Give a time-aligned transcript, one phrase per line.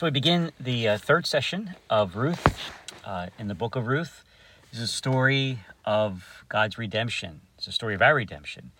[0.00, 2.72] So we begin the uh, third session of Ruth
[3.04, 4.24] uh, in the book of Ruth.
[4.70, 7.42] This is a story of God's redemption.
[7.58, 8.70] It's a story of our redemption.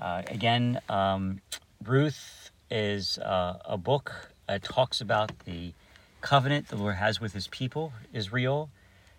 [0.00, 1.40] Uh, again, um,
[1.84, 5.72] Ruth is uh, a book that talks about the
[6.20, 8.70] covenant the Lord has with his people, Israel,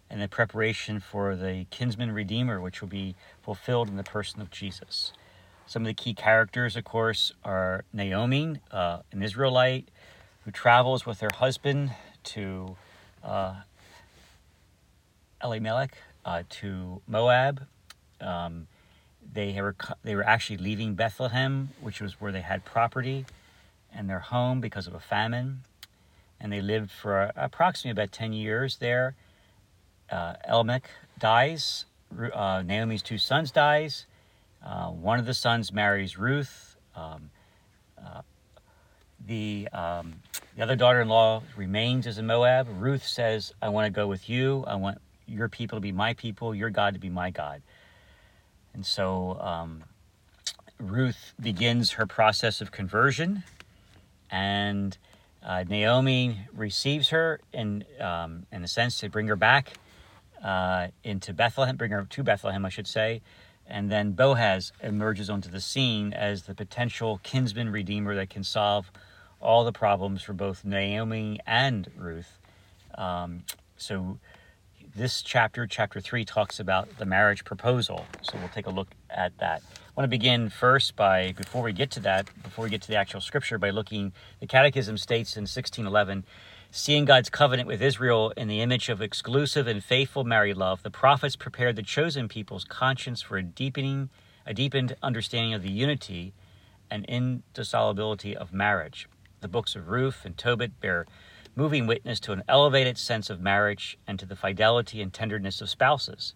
[0.09, 4.49] and the preparation for the kinsman redeemer, which will be fulfilled in the person of
[4.49, 5.11] Jesus.
[5.65, 9.89] Some of the key characters, of course, are Naomi, uh, an Israelite
[10.45, 11.91] who travels with her husband
[12.23, 12.75] to
[13.23, 13.55] uh,
[15.43, 17.65] Elimelech uh, to Moab.
[18.19, 18.67] Um,
[19.33, 23.25] they were they were actually leaving Bethlehem, which was where they had property
[23.93, 25.61] and their home because of a famine,
[26.39, 29.15] and they lived for approximately about ten years there.
[30.09, 31.85] Uh, Elimelech dies.
[32.33, 34.05] Uh, Naomi's two sons dies.
[34.63, 36.75] Uh, one of the sons marries Ruth.
[36.95, 37.31] Um,
[37.97, 38.21] uh,
[39.27, 40.15] the, um,
[40.55, 42.67] the other daughter in law remains as a Moab.
[42.79, 44.63] Ruth says, I want to go with you.
[44.67, 47.61] I want your people to be my people, your God to be my God.
[48.73, 49.83] And so um,
[50.79, 53.43] Ruth begins her process of conversion,
[54.31, 54.97] and
[55.43, 59.73] uh, Naomi receives her in, um, in a sense to bring her back
[60.43, 63.21] uh, into Bethlehem, bring her to Bethlehem, I should say.
[63.65, 68.91] And then Boaz emerges onto the scene as the potential kinsman redeemer that can solve
[69.43, 72.39] all the problems for both Naomi and Ruth.
[72.95, 73.43] Um,
[73.77, 74.17] so
[74.95, 78.05] this chapter, chapter three, talks about the marriage proposal.
[78.21, 79.61] So we'll take a look at that.
[79.75, 82.87] I want to begin first by, before we get to that, before we get to
[82.87, 86.23] the actual scripture, by looking, the Catechism states in 1611,
[86.71, 90.89] seeing God's covenant with Israel in the image of exclusive and faithful married love, the
[90.89, 94.09] prophets prepared the chosen people's conscience for a deepening,
[94.45, 96.33] a deepened understanding of the unity
[96.89, 99.07] and indissolubility of marriage
[99.43, 101.05] the books of Ruth and Tobit bear
[101.55, 105.69] moving witness to an elevated sense of marriage and to the fidelity and tenderness of
[105.69, 106.33] spouses.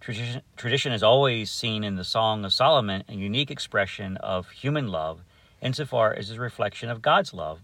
[0.00, 5.20] Tradition, tradition always seen in the Song of Solomon a unique expression of human love
[5.62, 7.60] insofar as a reflection of God's love,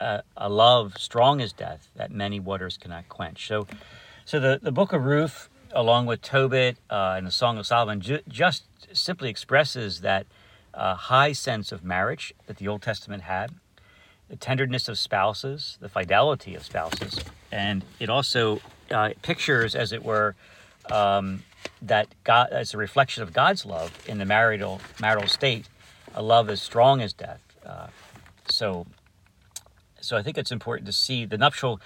[0.00, 3.46] uh, a love strong as death that many waters cannot quench.
[3.46, 3.66] So,
[4.24, 8.00] so the, the book of Ruth, along with Tobit uh, and the Song of Solomon,
[8.00, 10.26] ju- just simply expresses that
[10.72, 13.52] uh, high sense of marriage that the Old Testament had
[14.28, 20.04] the tenderness of spouses, the fidelity of spouses, and it also uh, pictures, as it
[20.04, 20.34] were,
[20.90, 21.42] um,
[21.82, 25.68] that God as a reflection of God's love in the marital marital state,
[26.14, 27.40] a love as strong as death.
[27.64, 27.88] Uh,
[28.48, 28.86] so,
[30.00, 31.80] so I think it's important to see the nuptial.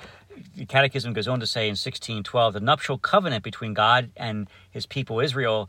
[0.56, 4.86] The Catechism goes on to say in 1612, the nuptial covenant between God and His
[4.86, 5.68] people Israel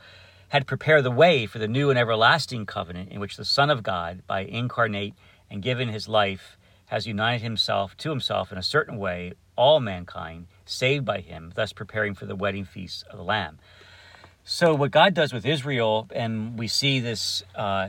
[0.49, 3.83] had prepared the way for the new and everlasting covenant in which the Son of
[3.83, 5.15] God, by incarnate
[5.49, 6.57] and given His life
[6.93, 11.73] has united himself to himself in a certain way all mankind saved by him, thus
[11.73, 13.57] preparing for the wedding feast of the Lamb.
[14.43, 17.87] So, what God does with Israel, and we see this uh,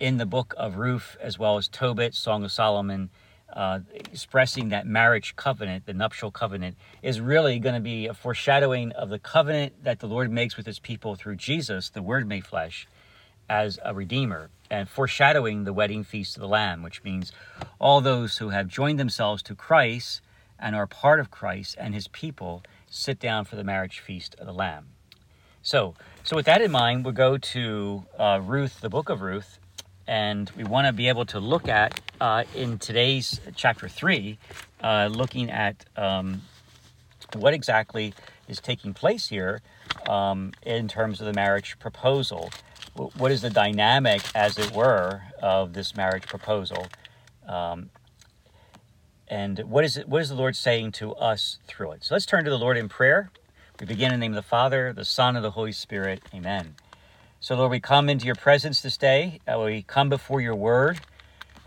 [0.00, 3.10] in the book of Ruth as well as Tobit, Song of Solomon,
[3.52, 8.92] uh, expressing that marriage covenant, the nuptial covenant, is really going to be a foreshadowing
[8.92, 12.46] of the covenant that the Lord makes with his people through Jesus, the Word made
[12.46, 12.88] flesh,
[13.48, 17.32] as a redeemer and foreshadowing the wedding feast of the Lamb, which means
[17.78, 20.20] all those who have joined themselves to Christ
[20.58, 24.46] and are part of Christ and his people sit down for the marriage feast of
[24.46, 24.88] the Lamb.
[25.62, 25.94] So,
[26.24, 29.58] so with that in mind, we'll go to uh, Ruth, the book of Ruth,
[30.06, 34.38] and we want to be able to look at uh, in today's chapter three,
[34.82, 36.42] uh, looking at um,
[37.34, 38.14] what exactly
[38.48, 39.60] is taking place here
[40.08, 42.50] um, in terms of the marriage proposal
[42.98, 46.86] what is the dynamic, as it were, of this marriage proposal?
[47.46, 47.90] Um,
[49.28, 52.04] and what is it, what is the Lord saying to us through it?
[52.04, 53.30] So let's turn to the Lord in prayer.
[53.78, 56.22] We begin in the name of the Father, the Son, and the Holy Spirit.
[56.34, 56.74] Amen.
[57.40, 59.40] So, Lord, we come into your presence this day.
[59.46, 61.00] Uh, we come before your word.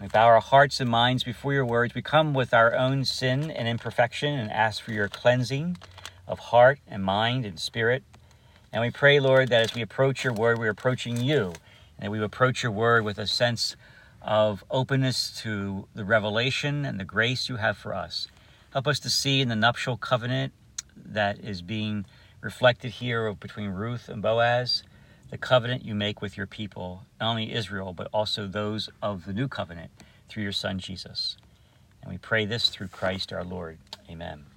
[0.01, 1.93] We bow our hearts and minds before your words.
[1.93, 5.77] We come with our own sin and imperfection and ask for your cleansing
[6.27, 8.03] of heart and mind and spirit.
[8.73, 11.47] And we pray, Lord, that as we approach your word, we're approaching you,
[11.97, 13.75] and that we approach your word with a sense
[14.21, 18.27] of openness to the revelation and the grace you have for us.
[18.71, 20.53] Help us to see in the nuptial covenant
[20.95, 22.05] that is being
[22.39, 24.83] reflected here between Ruth and Boaz,
[25.29, 29.33] the covenant you make with your people, not only Israel, but also those of the
[29.33, 29.91] new covenant
[30.29, 31.35] through your Son Jesus.
[32.01, 33.77] And we pray this through Christ our Lord.
[34.09, 34.50] Amen.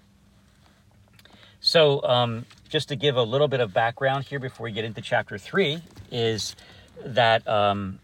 [1.66, 5.00] So, um, just to give a little bit of background here before we get into
[5.00, 5.80] chapter three,
[6.10, 6.54] is
[7.02, 8.00] that um,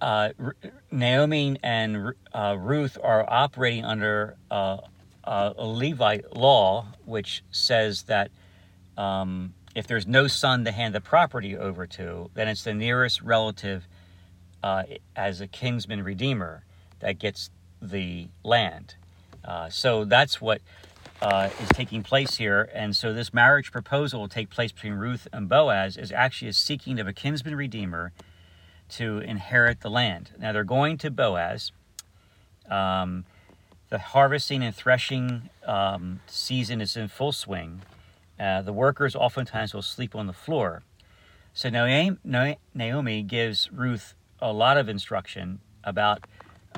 [0.00, 0.28] uh,
[0.92, 4.78] Naomi and uh, Ruth are operating under uh,
[5.24, 8.30] a Levite law, which says that
[8.96, 13.20] um, if there's no son to hand the property over to, then it's the nearest
[13.20, 13.88] relative
[14.62, 14.84] uh,
[15.16, 16.62] as a kinsman redeemer
[17.00, 17.50] that gets
[17.82, 18.94] the land.
[19.44, 20.60] Uh, so that's what
[21.20, 22.68] uh, is taking place here.
[22.72, 26.52] And so this marriage proposal will take place between Ruth and Boaz is actually a
[26.52, 28.12] seeking of a kinsman redeemer
[28.90, 30.30] to inherit the land.
[30.38, 31.72] Now they're going to Boaz.
[32.70, 33.24] Um,
[33.90, 37.82] the harvesting and threshing um, season is in full swing.
[38.38, 40.82] Uh, the workers oftentimes will sleep on the floor.
[41.54, 46.24] So Naomi gives Ruth a lot of instruction about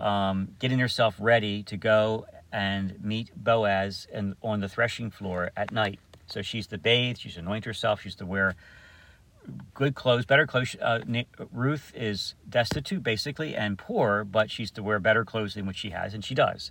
[0.01, 5.73] um, getting herself ready to go and meet Boaz and on the threshing floor at
[5.73, 5.99] night.
[6.27, 8.55] So she's to bathe, she's to anoint herself, she's to wear
[9.75, 10.77] good clothes, better clothes.
[10.81, 11.01] Uh,
[11.53, 15.91] Ruth is destitute basically and poor, but she's to wear better clothes than what she
[15.91, 16.71] has, and she does.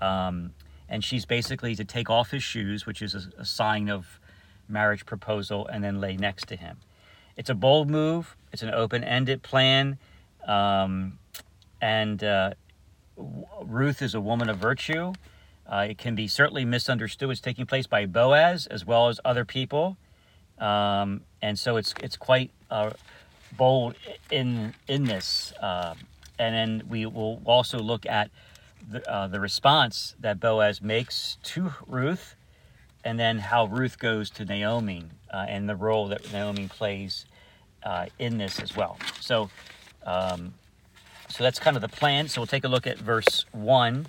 [0.00, 0.54] Um,
[0.88, 4.18] and she's basically to take off his shoes, which is a, a sign of
[4.68, 6.78] marriage proposal, and then lay next to him.
[7.36, 8.36] It's a bold move.
[8.52, 9.98] It's an open-ended plan,
[10.46, 11.18] um,
[11.80, 12.54] and uh,
[13.62, 15.12] Ruth is a woman of virtue.
[15.66, 19.44] Uh, it can be certainly misunderstood what's taking place by Boaz as well as other
[19.44, 19.96] people,
[20.58, 22.90] um, and so it's it's quite uh,
[23.56, 23.94] bold
[24.30, 25.52] in in this.
[25.60, 25.94] Uh,
[26.38, 28.30] and then we will also look at
[28.90, 32.34] the, uh, the response that Boaz makes to Ruth,
[33.04, 37.26] and then how Ruth goes to Naomi uh, and the role that Naomi plays
[37.84, 38.98] uh, in this as well.
[39.20, 39.50] So.
[40.04, 40.54] Um,
[41.30, 42.28] so that's kind of the plan.
[42.28, 44.06] So we'll take a look at verse 1,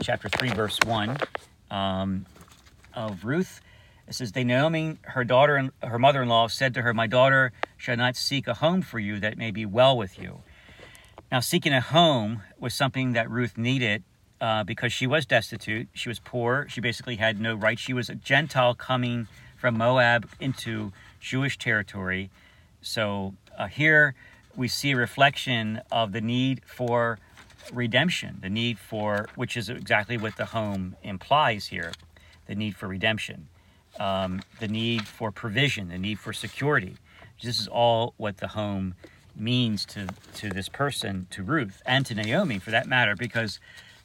[0.00, 1.18] chapter 3, verse 1
[1.70, 2.26] um,
[2.94, 3.60] of Ruth.
[4.06, 7.06] It says, They Naomi, her daughter and her mother in law, said to her, My
[7.06, 10.42] daughter shall not seek a home for you that may be well with you.
[11.30, 14.02] Now, seeking a home was something that Ruth needed
[14.40, 15.88] uh, because she was destitute.
[15.92, 16.66] She was poor.
[16.68, 17.80] She basically had no rights.
[17.80, 22.30] She was a Gentile coming from Moab into Jewish territory.
[22.80, 24.14] So uh, here,
[24.60, 27.18] we see a reflection of the need for
[27.72, 31.92] redemption, the need for, which is exactly what the home implies here
[32.46, 33.48] the need for redemption,
[34.00, 36.96] um, the need for provision, the need for security.
[37.42, 38.96] This is all what the home
[39.34, 43.60] means to, to this person, to Ruth, and to Naomi for that matter, because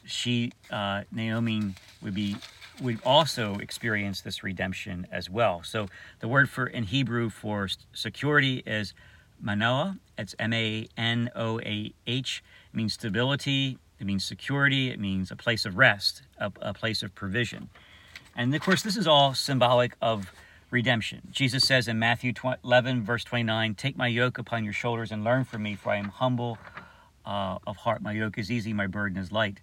[0.06, 2.36] she, uh, Naomi, would be
[2.80, 5.62] would also experience this redemption as well.
[5.64, 5.88] So
[6.20, 8.94] the word for in Hebrew for security is
[9.40, 9.98] Manoah.
[10.18, 12.42] It's M A N O A H.
[12.72, 17.02] It means stability, it means security, it means a place of rest, a, a place
[17.02, 17.68] of provision.
[18.34, 20.32] And of course, this is all symbolic of
[20.70, 21.22] redemption.
[21.30, 22.32] Jesus says in Matthew
[22.64, 25.96] 11, verse 29, Take my yoke upon your shoulders and learn from me, for I
[25.96, 26.58] am humble
[27.24, 28.02] uh, of heart.
[28.02, 29.60] My yoke is easy, my burden is light.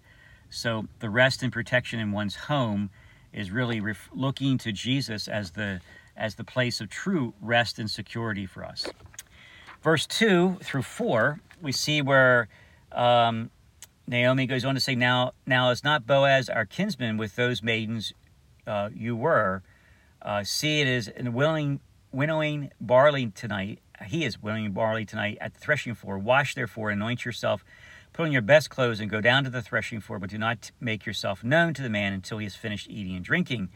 [0.49, 2.89] So the rest and protection in one's home
[3.31, 5.81] is really ref- looking to Jesus as the
[6.15, 8.87] as the place of true rest and security for us
[9.83, 12.47] verse 2 through 4, we see where
[12.91, 13.51] um,
[14.07, 18.13] Naomi goes on to say, Now, now is not Boaz our kinsman with those maidens
[18.65, 19.61] uh, you were.
[20.21, 21.81] Uh, see, it is in willing,
[22.11, 23.79] winnowing barley tonight.
[24.07, 26.17] He is winnowing barley tonight at the threshing floor.
[26.17, 27.65] Wash, therefore, anoint yourself,
[28.13, 30.71] put on your best clothes, and go down to the threshing floor, but do not
[30.79, 33.69] make yourself known to the man until he has finished eating and drinking.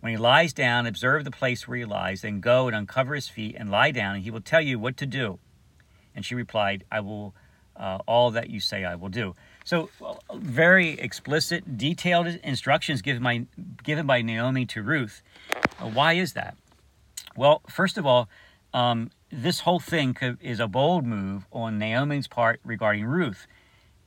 [0.00, 3.28] When he lies down, observe the place where he lies, then go and uncover his
[3.28, 5.38] feet and lie down, and he will tell you what to do.
[6.14, 7.34] And she replied, I will,
[7.76, 9.34] uh, all that you say I will do.
[9.64, 9.90] So,
[10.34, 13.46] very explicit, detailed instructions given by,
[13.82, 15.22] given by Naomi to Ruth.
[15.78, 16.56] Uh, why is that?
[17.36, 18.28] Well, first of all,
[18.74, 23.46] um, this whole thing could, is a bold move on Naomi's part regarding Ruth.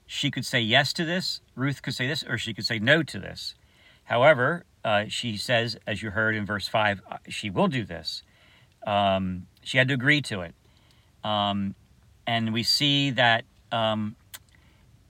[0.05, 3.01] She could say yes to this, Ruth could say this, or she could say no
[3.03, 3.55] to this.
[4.03, 8.21] However, uh, she says, as you heard in verse 5, uh, she will do this.
[8.85, 10.53] Um, she had to agree to it.
[11.23, 11.73] Um,
[12.27, 14.15] and we see that um,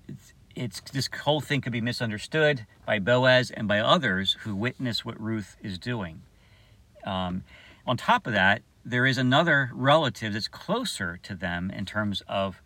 [0.08, 5.04] it's, it's, this whole thing could be misunderstood by Boaz and by others who witness
[5.06, 6.22] what Ruth is doing.
[7.06, 7.44] Um,
[7.86, 12.62] on top of that, there is another relative that's closer to them in terms of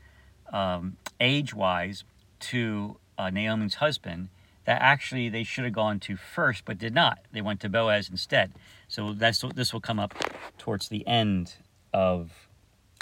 [0.51, 2.03] um, age-wise
[2.39, 4.29] to uh, Naomi's husband,
[4.65, 7.19] that actually they should have gone to first, but did not.
[7.31, 8.51] They went to Boaz instead.
[8.87, 10.13] So that's this will come up
[10.57, 11.55] towards the end
[11.93, 12.31] of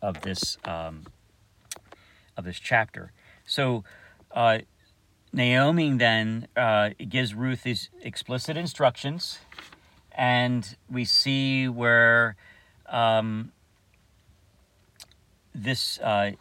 [0.01, 1.05] of this um,
[2.37, 3.11] of this chapter.
[3.45, 3.83] So
[4.31, 4.59] uh,
[5.33, 9.39] Naomi then uh, gives Ruth these explicit instructions,
[10.11, 12.35] and we see where
[12.87, 13.51] um,
[15.53, 16.31] this uh,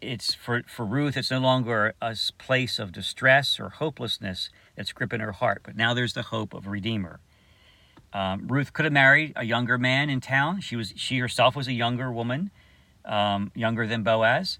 [0.00, 5.20] it's for, for Ruth, it's no longer a place of distress or hopelessness that's gripping
[5.20, 7.20] her heart, but now there's the hope of a redeemer.
[8.12, 10.60] Um, Ruth could have married a younger man in town.
[10.60, 12.50] She was she herself was a younger woman,
[13.04, 14.58] um, younger than Boaz.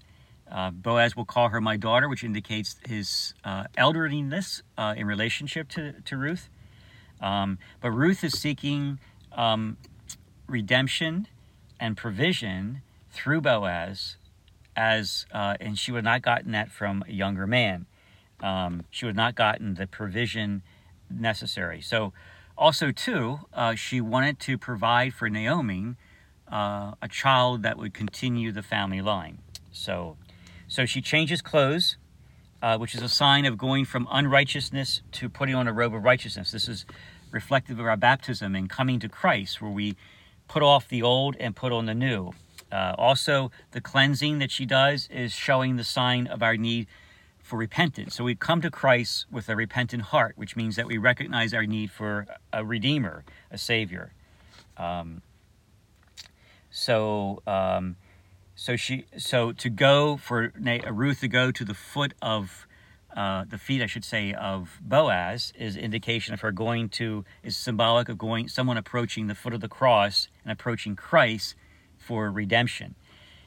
[0.51, 5.69] Uh, Boaz will call her my daughter, which indicates his uh, elderliness uh, in relationship
[5.69, 6.49] to, to Ruth.
[7.21, 8.99] Um, but Ruth is seeking
[9.33, 9.77] um,
[10.47, 11.27] redemption
[11.79, 14.17] and provision through Boaz,
[14.75, 17.85] as uh, and she would not gotten that from a younger man.
[18.41, 20.63] Um, she would not gotten the provision
[21.09, 21.81] necessary.
[21.81, 22.13] So,
[22.57, 25.95] also too, uh, she wanted to provide for Naomi
[26.51, 29.39] uh, a child that would continue the family line.
[29.71, 30.17] So,
[30.69, 31.97] so she changes clothes,
[32.61, 36.03] uh, which is a sign of going from unrighteousness to putting on a robe of
[36.03, 36.51] righteousness.
[36.51, 36.85] This is
[37.31, 39.95] reflective of our baptism and coming to Christ, where we
[40.47, 42.33] put off the old and put on the new.
[42.71, 46.87] Uh, also, the cleansing that she does is showing the sign of our need
[47.41, 48.15] for repentance.
[48.15, 51.65] So we come to Christ with a repentant heart, which means that we recognize our
[51.65, 54.13] need for a redeemer, a savior.
[54.77, 55.23] Um,
[56.69, 57.95] so, um,
[58.59, 60.51] so she, so to go for
[60.91, 62.67] Ruth to go to the foot of
[63.15, 67.55] uh, the feet, I should say, of Boaz is indication of her going to, is
[67.55, 71.55] symbolic of going, someone approaching the foot of the cross and approaching Christ
[71.97, 72.95] for redemption.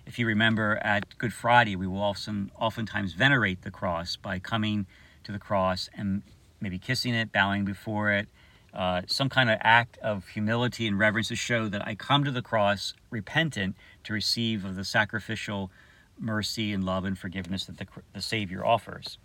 [0.06, 4.86] If you remember at Good Friday, we will often, oftentimes venerate the cross by coming
[5.24, 6.22] to the cross and
[6.58, 8.28] maybe kissing it, bowing before it,
[8.74, 12.30] uh, some kind of act of humility and reverence to show that I come to
[12.30, 15.70] the cross repentant to receive of the sacrificial
[16.18, 19.18] mercy and love and forgiveness that the, the Savior offers.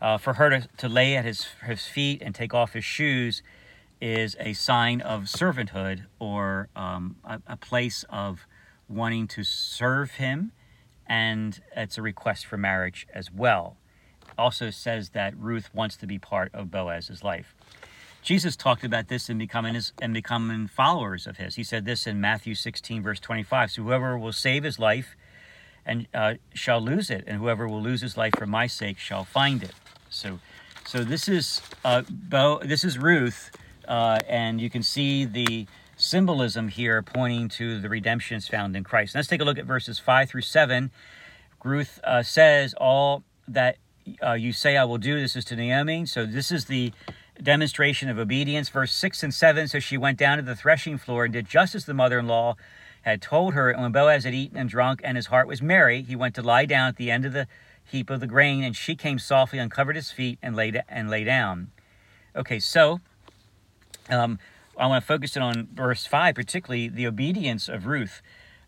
[0.00, 3.42] Uh, for her to, to lay at his, his feet and take off his shoes
[4.00, 8.46] is a sign of servanthood or um, a, a, place of
[8.88, 10.52] wanting to serve him,
[11.06, 13.76] and it's a request for marriage as well.
[14.36, 17.56] Also says that Ruth wants to be part of Boaz's life.
[18.28, 21.54] Jesus talked about this in becoming his, and becoming followers of his.
[21.54, 23.70] He said this in Matthew 16, verse 25.
[23.70, 25.16] So whoever will save his life
[25.86, 29.24] and uh, shall lose it, and whoever will lose his life for my sake shall
[29.24, 29.72] find it.
[30.10, 30.40] So,
[30.86, 32.60] so this is uh, Bo.
[32.62, 33.50] This is Ruth,
[33.88, 35.66] uh, and you can see the
[35.96, 39.14] symbolism here pointing to the redemptions found in Christ.
[39.14, 40.90] Let's take a look at verses five through seven.
[41.64, 43.78] Ruth uh, says, "All that
[44.22, 46.04] uh, you say I will do." This is to Naomi.
[46.04, 46.92] So this is the
[47.42, 48.68] demonstration of obedience.
[48.68, 49.68] Verse six and seven.
[49.68, 52.56] So she went down to the threshing floor and did just as the mother-in-law
[53.02, 53.70] had told her.
[53.70, 56.42] And when Boaz had eaten and drunk, and his heart was merry, he went to
[56.42, 57.46] lie down at the end of the
[57.84, 61.24] heap of the grain, and she came softly, uncovered his feet, and lay, and lay
[61.24, 61.70] down.
[62.36, 63.00] Okay, so
[64.10, 64.38] um,
[64.76, 68.20] I want to focus in on verse 5, particularly the obedience of Ruth.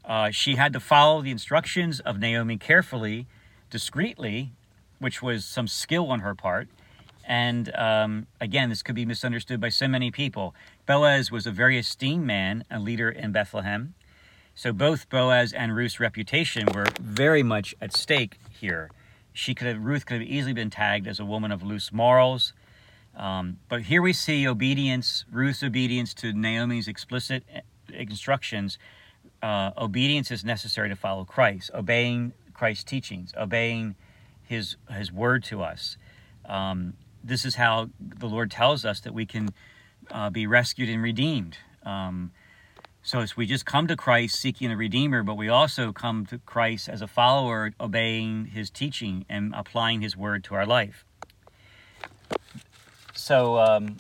[0.04, 3.26] Uh, she had to follow the instructions of Naomi carefully,
[3.68, 4.52] discreetly,
[4.98, 6.68] which was some skill on her part.
[7.30, 10.54] And um, again, this could be misunderstood by so many people.
[10.84, 13.94] Boaz was a very esteemed man, a leader in Bethlehem.
[14.54, 18.90] So both Boaz and Ruth's reputation were very much at stake here
[19.32, 22.52] she could have Ruth could have easily been tagged as a woman of loose morals.
[23.16, 27.60] Um, but here we see obedience, Ruth's obedience to Naomi's explicit eh,
[27.92, 28.78] instructions.
[29.42, 33.96] Uh, obedience is necessary to follow Christ, obeying Christ's teachings, obeying
[34.42, 35.96] His His word to us.
[36.44, 39.50] Um, this is how the Lord tells us that we can
[40.10, 41.58] uh, be rescued and redeemed.
[41.84, 42.32] Um,
[43.02, 46.88] so we just come to Christ seeking a redeemer, but we also come to Christ
[46.88, 51.04] as a follower, obeying his teaching and applying his word to our life.
[53.14, 53.96] So um,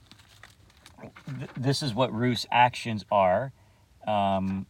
[1.26, 3.52] th- this is what Ruth's actions are.
[4.06, 4.66] Um,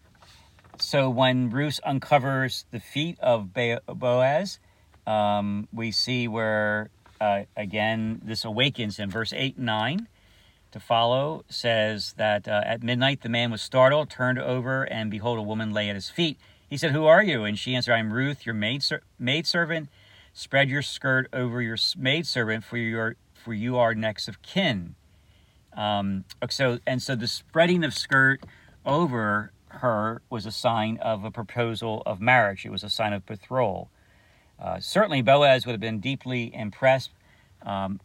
[0.78, 4.58] so when Ruth uncovers the feet of Boaz,
[5.06, 6.90] um, we see where,
[7.20, 10.08] uh, again, this awakens in verse 8 and 9
[10.72, 15.38] to follow says that uh, at midnight the man was startled, turned over, and behold,
[15.38, 16.38] a woman lay at his feet.
[16.68, 17.44] He said, Who are you?
[17.44, 19.88] And she answered, I am Ruth, your maid, ser- maid servant.
[20.32, 24.94] Spread your skirt over your maid servant, for, your, for you are next of kin.
[25.76, 28.44] Um, so, and so the spreading of skirt
[28.86, 33.26] over her was a sign of a proposal of marriage, it was a sign of
[33.26, 33.90] betrothal.
[34.60, 37.10] Uh, certainly, Boaz would have been deeply impressed.
[37.62, 38.00] Um,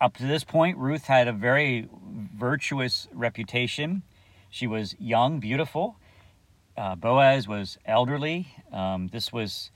[0.00, 1.88] up to this point, Ruth had a very
[2.36, 4.02] virtuous reputation.
[4.50, 5.96] She was young, beautiful.
[6.76, 8.48] Uh, Boaz was elderly.
[8.72, 9.70] Um, this was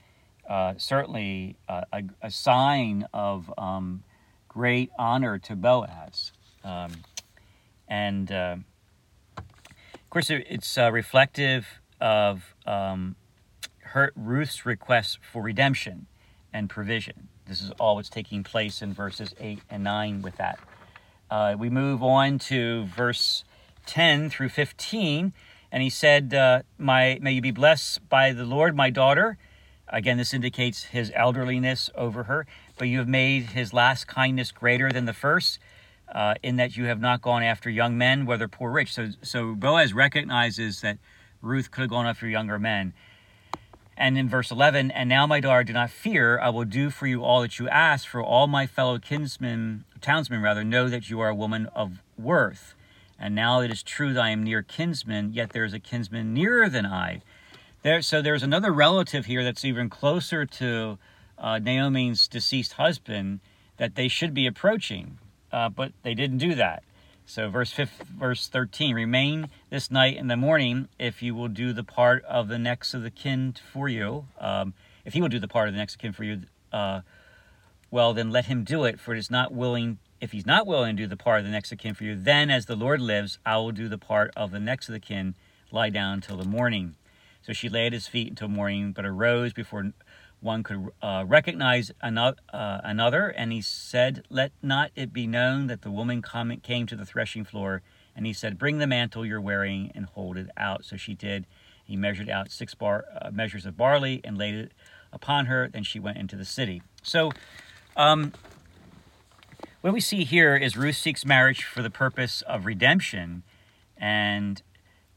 [0.49, 4.03] uh, certainly a, a, a, sign of um,
[4.47, 6.31] great honor to Boaz.
[6.63, 6.91] Um,
[7.87, 8.55] and uh,
[9.37, 11.67] of course, it's uh, reflective
[12.01, 13.15] of um,
[14.15, 16.07] Ruth's request for redemption
[16.53, 17.27] and provision.
[17.47, 20.59] This is all what's taking place in verses 8 and 9 with that.
[21.29, 23.43] Uh, we move on to verse
[23.85, 25.33] 10 through 15,
[25.71, 29.37] and he said, uh, my, May you be blessed by the Lord, my daughter.
[29.87, 32.45] Again, this indicates his elderliness over her,
[32.77, 35.59] but you have made his last kindness greater than the first.
[36.11, 38.91] Uh, in that you have not gone after young men, whether poor or rich.
[38.93, 40.97] So, so Boaz recognizes that
[41.39, 42.93] Ruth could have gone after younger men.
[43.99, 46.39] And in verse 11, and now, my daughter, do not fear.
[46.39, 50.41] I will do for you all that you ask, for all my fellow kinsmen, townsmen
[50.41, 52.75] rather, know that you are a woman of worth.
[53.19, 56.33] And now it is true that I am near kinsman, yet there is a kinsman
[56.33, 57.21] nearer than I.
[57.83, 60.97] There, so there's another relative here that's even closer to
[61.37, 63.41] uh, Naomi's deceased husband
[63.75, 65.17] that they should be approaching,
[65.51, 66.83] uh, but they didn't do that.
[67.29, 71.73] So verse 5, verse 13, remain this night in the morning if you will do
[71.73, 74.25] the part of the next of the kin for you.
[74.39, 74.73] Um,
[75.05, 76.41] if he will do the part of the next of kin for you,
[76.73, 77.01] uh,
[77.91, 78.99] well then let him do it.
[78.99, 79.99] For it is not willing.
[80.19, 82.15] If he's not willing to do the part of the next of kin for you,
[82.15, 84.99] then as the Lord lives, I will do the part of the next of the
[84.99, 85.35] kin.
[85.71, 86.95] Lie down until the morning.
[87.43, 89.93] So she lay at his feet until morning, but arose before
[90.41, 95.67] one could uh, recognize another, uh, another, and he said, Let not it be known
[95.67, 97.81] that the woman come, came to the threshing floor.
[98.15, 100.85] And he said, Bring the mantle you're wearing and hold it out.
[100.85, 101.45] So she did.
[101.83, 104.71] He measured out six bar, uh, measures of barley and laid it
[105.11, 105.67] upon her.
[105.67, 106.81] Then she went into the city.
[107.01, 107.31] So,
[107.97, 108.33] um,
[109.81, 113.43] what we see here is Ruth seeks marriage for the purpose of redemption,
[113.97, 114.61] and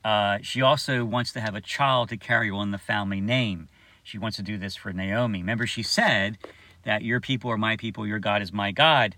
[0.04, 3.68] uh, she also wants to have a child to carry on the family name.
[4.02, 5.38] She wants to do this for Naomi.
[5.40, 6.38] Remember, she said
[6.84, 9.14] that your people are my people, your God is my God.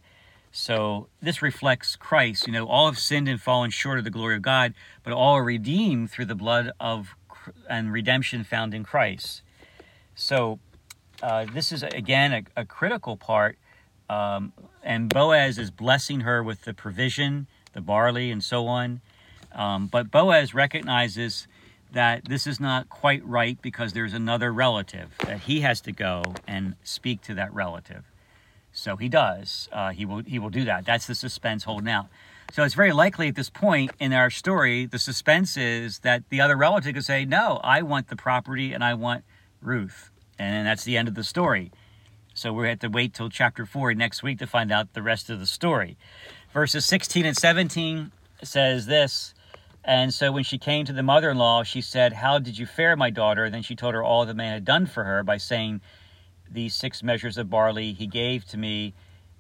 [0.53, 2.47] So this reflects Christ.
[2.47, 5.35] You know, all have sinned and fallen short of the glory of God, but all
[5.35, 7.17] are redeemed through the blood of
[7.69, 9.43] and redemption found in Christ.
[10.15, 10.61] So
[11.23, 13.59] uh, this is again a, a critical part.
[14.09, 19.01] Um, and Boaz is blessing her with the provision, the barley, and so on.
[19.53, 21.47] Um, but Boaz recognizes
[21.95, 26.23] that this is not quite right because there's another relative that he has to go
[26.47, 28.05] and speak to that relative.
[28.73, 29.69] So he does.
[29.73, 30.19] Uh, he will.
[30.19, 30.85] He will do that.
[30.85, 32.07] That's the suspense holding out.
[32.53, 36.41] So it's very likely at this point in our story, the suspense is that the
[36.41, 39.25] other relative could say, "No, I want the property and I want
[39.63, 41.71] Ruth," and then that's the end of the story.
[42.35, 45.31] So we have to wait till chapter four next week to find out the rest
[45.31, 45.97] of the story.
[46.53, 48.11] Verses 16 and 17
[48.43, 49.34] says this.
[49.85, 52.65] And so when she came to the mother in law, she said, How did you
[52.65, 53.51] fare, my daughter?
[53.51, 55.83] Then she told her all the man had done for her by saying,
[56.51, 58.95] These six measures of barley he gave to me.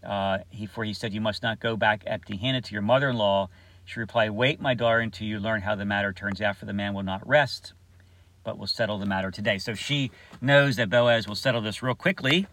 [0.04, 3.08] Uh, he, for he said, You must not go back empty handed to your mother
[3.08, 3.48] in law.
[3.86, 6.74] She replied, Wait, my daughter, until you learn how the matter turns out, for the
[6.74, 7.72] man will not rest,
[8.44, 9.56] but will settle the matter today.
[9.56, 10.10] So she
[10.42, 12.46] knows that Boaz will settle this real quickly.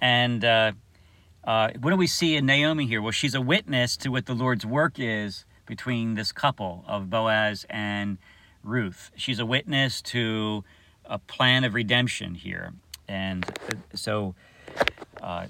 [0.00, 0.72] And uh,
[1.44, 3.02] uh, what do we see in Naomi here?
[3.02, 7.66] Well, she's a witness to what the Lord's work is between this couple of Boaz
[7.68, 8.18] and
[8.62, 9.10] Ruth.
[9.16, 10.64] She's a witness to
[11.04, 12.72] a plan of redemption here,
[13.08, 13.44] and
[13.94, 14.34] so,
[15.20, 15.46] uh,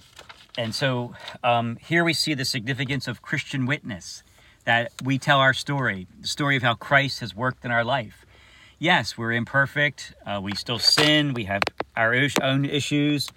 [0.59, 4.23] and so um, here we see the significance of Christian witness.
[4.65, 8.27] That we tell our story, the story of how Christ has worked in our life.
[8.81, 10.13] Yes, we're imperfect.
[10.27, 11.35] Uh, we still sin.
[11.35, 11.63] We have
[11.97, 13.29] our own issues.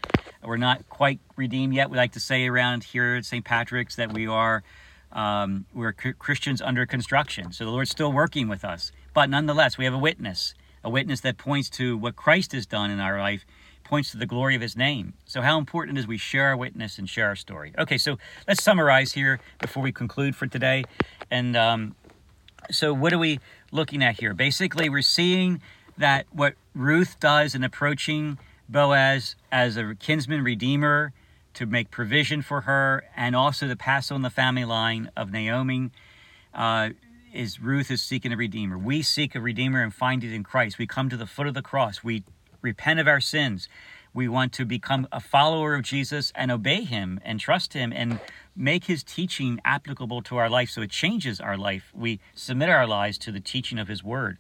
[0.43, 1.89] We're not quite redeemed yet.
[1.89, 3.45] We like to say around here at St.
[3.45, 4.63] Patrick's that we are
[5.11, 7.51] um, we're Christians under construction.
[7.51, 8.91] So the Lord's still working with us.
[9.13, 12.91] But nonetheless, we have a witness, a witness that points to what Christ has done
[12.91, 13.45] in our life,
[13.83, 15.13] points to the glory of his name.
[15.25, 17.73] So, how important is we share our witness and share our story?
[17.77, 18.17] Okay, so
[18.47, 20.83] let's summarize here before we conclude for today.
[21.31, 21.95] And um,
[22.69, 23.39] so, what are we
[23.71, 24.33] looking at here?
[24.33, 25.61] Basically, we're seeing
[25.97, 28.37] that what Ruth does in approaching
[28.69, 31.11] Boaz as a kinsman redeemer
[31.53, 35.91] to make provision for her and also to pass on the family line of Naomi.
[36.53, 36.89] Uh,
[37.33, 38.77] is Ruth is seeking a redeemer.
[38.77, 40.77] We seek a redeemer and find it in Christ.
[40.77, 42.03] We come to the foot of the cross.
[42.03, 42.23] We
[42.61, 43.69] repent of our sins.
[44.13, 48.19] We want to become a follower of Jesus and obey him and trust him and
[48.55, 51.91] make his teaching applicable to our life so it changes our life.
[51.93, 54.39] We submit our lives to the teaching of his word.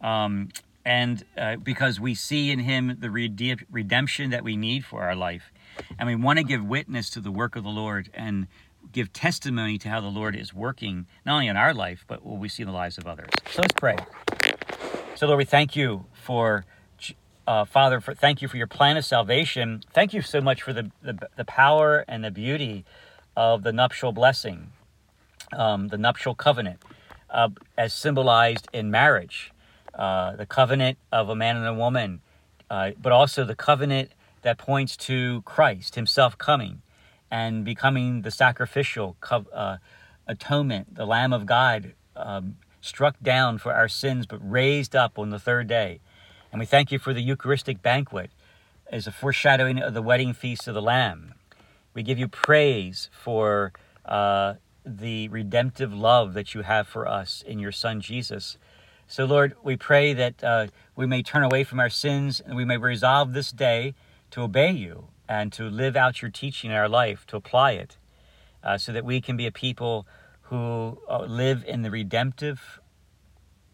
[0.00, 0.48] Um,
[0.86, 5.14] and uh, because we see in him the rede- redemption that we need for our
[5.14, 5.52] life.
[5.98, 8.46] And we want to give witness to the work of the Lord and
[8.92, 12.38] give testimony to how the Lord is working, not only in our life, but what
[12.38, 13.30] we see in the lives of others.
[13.50, 13.96] So let's pray.
[15.16, 16.64] So, Lord, we thank you for,
[17.46, 19.82] uh, Father, for, thank you for your plan of salvation.
[19.92, 22.84] Thank you so much for the, the, the power and the beauty
[23.36, 24.72] of the nuptial blessing,
[25.52, 26.80] um, the nuptial covenant,
[27.30, 29.52] uh, as symbolized in marriage,
[29.94, 32.20] uh, the covenant of a man and a woman
[32.70, 34.10] uh, but also the covenant
[34.44, 36.82] that points to Christ Himself coming
[37.30, 39.78] and becoming the sacrificial uh,
[40.28, 45.30] atonement, the Lamb of God, um, struck down for our sins, but raised up on
[45.30, 46.00] the third day.
[46.52, 48.30] And we thank you for the Eucharistic banquet
[48.92, 51.34] as a foreshadowing of the wedding feast of the Lamb.
[51.94, 53.72] We give you praise for
[54.04, 54.54] uh,
[54.84, 58.58] the redemptive love that you have for us in your Son Jesus.
[59.08, 62.64] So, Lord, we pray that uh, we may turn away from our sins and we
[62.64, 63.94] may resolve this day
[64.34, 67.96] to obey you and to live out your teaching in our life, to apply it,
[68.64, 70.08] uh, so that we can be a people
[70.42, 72.80] who uh, live in the redemptive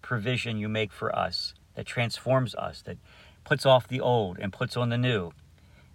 [0.03, 2.99] provision you make for us that transforms us, that
[3.43, 5.33] puts off the old and puts on the new,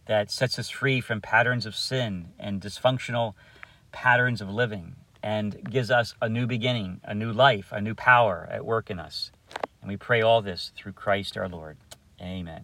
[0.08, 3.36] that sets us free from patterns of sin and dysfunctional
[3.92, 8.50] patterns of living, and gives us a new beginning, a new life, a new power
[8.50, 9.30] at work in us.
[9.82, 11.78] And we pray all this through Christ our Lord.
[12.20, 12.64] Amen.